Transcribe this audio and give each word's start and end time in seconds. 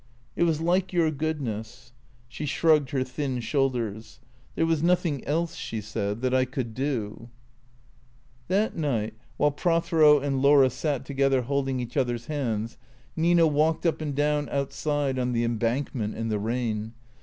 "It 0.35 0.45
was 0.45 0.59
like 0.59 0.91
your 0.91 1.11
goodness." 1.11 1.93
She 2.27 2.47
shrugged 2.47 2.89
her 2.89 3.03
thin 3.03 3.39
shoulders." 3.39 4.19
There 4.55 4.65
was 4.65 4.81
nothing 4.81 5.23
else," 5.27 5.53
she 5.53 5.79
said," 5.79 6.21
that 6.21 6.33
I 6.33 6.43
could 6.43 6.73
do." 6.73 7.29
THECEEATOKS 8.47 8.47
311 8.47 8.47
That 8.47 8.75
night, 8.75 9.13
while 9.37 9.51
Prothero 9.51 10.17
and 10.19 10.41
Laura 10.41 10.71
sat 10.71 11.05
together 11.05 11.43
holding 11.43 11.79
each 11.79 11.95
other's 11.97 12.25
hands, 12.25 12.79
Nina 13.15 13.45
walked 13.45 13.85
up 13.85 14.01
and 14.01 14.15
down 14.15 14.49
outside 14.49 15.19
on 15.19 15.33
the 15.33 15.43
Embankment, 15.43 16.15
in 16.15 16.29
the 16.29 16.39
rain. 16.39 16.93